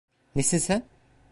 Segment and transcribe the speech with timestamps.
[0.35, 0.83] Nesin sen?